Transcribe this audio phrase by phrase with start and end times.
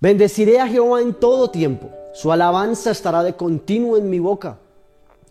[0.00, 4.58] Bendeciré a Jehová en todo tiempo, su alabanza estará de continuo en mi boca.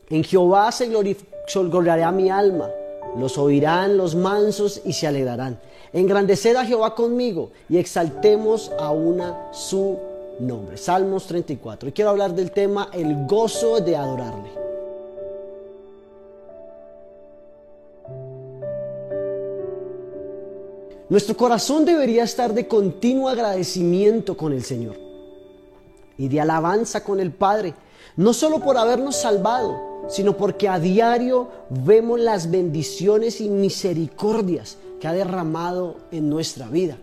[0.10, 2.70] En Jehová se gloriará mi alma,
[3.18, 5.58] los oirán los mansos y se alegrarán.
[5.94, 9.98] Engrandeced a Jehová conmigo y exaltemos a una su
[10.42, 10.76] nombre.
[10.76, 11.88] Salmos 34.
[11.88, 14.67] Y quiero hablar del tema el gozo de adorarle.
[21.10, 24.98] Nuestro corazón debería estar de continuo agradecimiento con el Señor
[26.18, 27.76] y de alabanza con el Padre,
[28.18, 35.08] no solo por habernos salvado, sino porque a diario vemos las bendiciones y misericordias que
[35.08, 36.98] ha derramado en nuestra vida.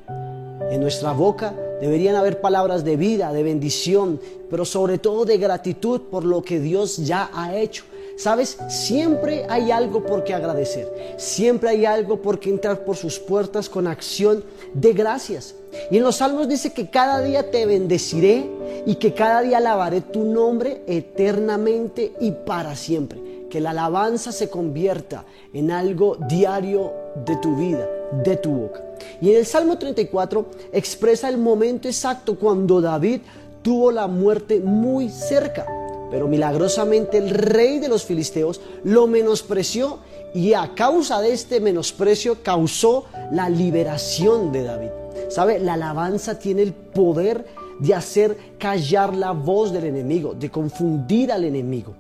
[0.71, 6.03] En nuestra boca deberían haber palabras de vida, de bendición, pero sobre todo de gratitud
[6.11, 7.85] por lo que Dios ya ha hecho.
[8.17, 13.19] Sabes, siempre hay algo por qué agradecer, siempre hay algo por qué entrar por sus
[13.19, 15.57] puertas con acción de gracias.
[15.91, 18.49] Y en los salmos dice que cada día te bendeciré
[18.87, 23.49] y que cada día alabaré tu nombre eternamente y para siempre.
[23.51, 26.93] Que la alabanza se convierta en algo diario
[27.25, 27.89] de tu vida,
[28.25, 28.83] de tu boca.
[29.21, 33.21] Y en el Salmo 34 expresa el momento exacto cuando David
[33.63, 35.67] tuvo la muerte muy cerca.
[36.15, 39.99] Pero milagrosamente el rey de los filisteos lo menospreció
[40.33, 44.91] y a causa de este menosprecio causó la liberación de David.
[45.29, 45.59] ¿Sabe?
[45.59, 47.45] La alabanza tiene el poder
[47.81, 51.97] de hacer callar la voz del enemigo, de confundir al enemigo.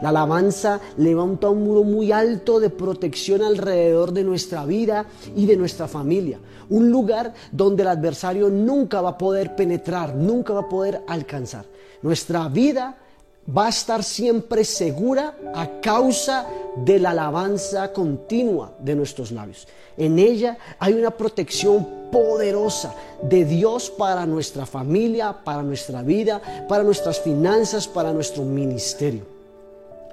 [0.00, 5.56] La alabanza levanta un muro muy alto de protección alrededor de nuestra vida y de
[5.56, 6.38] nuestra familia.
[6.70, 11.64] Un lugar donde el adversario nunca va a poder penetrar, nunca va a poder alcanzar.
[12.00, 12.98] Nuestra vida
[13.46, 19.66] va a estar siempre segura a causa de la alabanza continua de nuestros labios.
[19.96, 26.82] En ella hay una protección poderosa de Dios para nuestra familia, para nuestra vida, para
[26.82, 29.24] nuestras finanzas, para nuestro ministerio.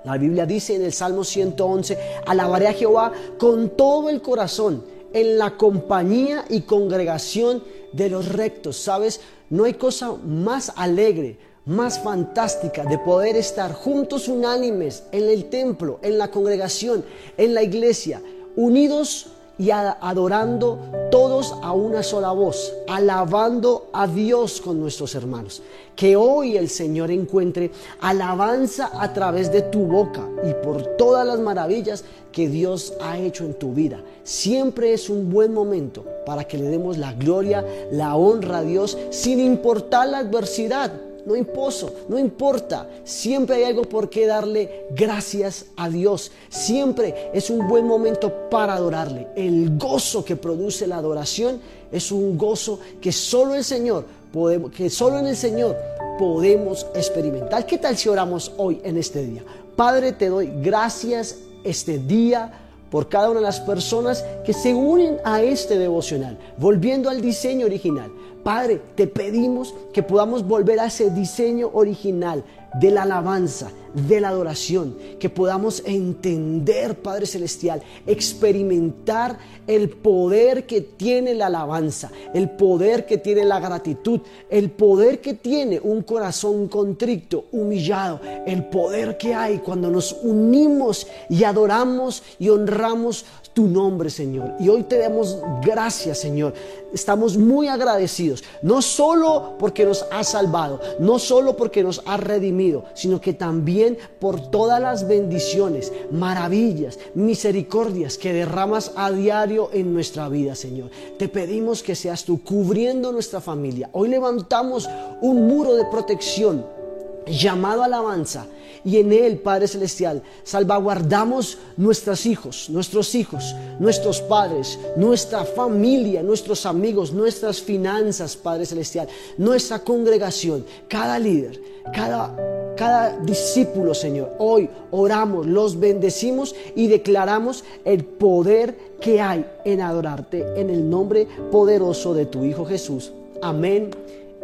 [0.04, 5.38] La Biblia dice en el Salmo 111, alabaré a Jehová con todo el corazón, en
[5.38, 7.64] la compañía y congregación
[7.94, 8.78] de los rectos.
[8.78, 9.22] ¿Sabes?
[9.50, 16.00] No hay cosa más alegre, más fantástica de poder estar juntos unánimes en el templo,
[16.02, 17.06] en la congregación,
[17.38, 18.22] en la iglesia,
[18.56, 20.80] unidos y adorando
[21.12, 25.62] todos a una sola voz, alabando a Dios con nuestros hermanos.
[25.96, 27.72] Que hoy el Señor encuentre
[28.02, 33.46] alabanza a través de tu boca y por todas las maravillas que Dios ha hecho
[33.46, 34.02] en tu vida.
[34.24, 38.98] Siempre es un buen momento para que le demos la gloria, la honra a Dios
[39.12, 40.92] sin importar la adversidad
[41.26, 42.90] no imposo, no importa.
[43.04, 46.32] Siempre hay algo por qué darle gracias a Dios.
[46.50, 49.28] Siempre es un buen momento para adorarle.
[49.36, 51.62] El gozo que produce la adoración
[51.92, 55.78] es un gozo que solo el Señor podemos, que solo en el Señor
[56.18, 57.66] podemos experimentar.
[57.66, 59.44] ¿Qué tal si oramos hoy en este día?
[59.76, 62.63] Padre, te doy gracias este día
[62.94, 67.66] por cada una de las personas que se unen a este devocional, volviendo al diseño
[67.66, 68.12] original.
[68.44, 74.30] Padre, te pedimos que podamos volver a ese diseño original de la alabanza, de la
[74.30, 83.06] adoración, que podamos entender, Padre Celestial, experimentar el poder que tiene la alabanza, el poder
[83.06, 89.34] que tiene la gratitud, el poder que tiene un corazón contrito, humillado, el poder que
[89.34, 94.54] hay cuando nos unimos y adoramos y honramos tu nombre, Señor.
[94.60, 96.54] Y hoy te damos gracias, Señor.
[96.94, 102.86] Estamos muy agradecidos, no solo porque nos has salvado, no solo porque nos has redimido,
[102.94, 110.30] sino que también por todas las bendiciones, maravillas, misericordias que derramas a diario en nuestra
[110.30, 110.92] vida, Señor.
[111.18, 113.90] Te pedimos que seas tú cubriendo nuestra familia.
[113.94, 114.88] Hoy levantamos
[115.22, 116.83] un muro de protección
[117.28, 118.48] llamado alabanza
[118.86, 126.66] y en Él, Padre Celestial, salvaguardamos nuestros hijos, nuestros hijos, nuestros padres, nuestra familia, nuestros
[126.66, 129.08] amigos, nuestras finanzas, Padre Celestial,
[129.38, 131.62] nuestra congregación, cada líder,
[131.94, 134.34] cada, cada discípulo, Señor.
[134.40, 141.28] Hoy oramos, los bendecimos y declaramos el poder que hay en adorarte en el nombre
[141.52, 143.14] poderoso de tu Hijo Jesús.
[143.42, 143.92] Amén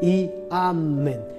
[0.01, 1.38] y amén.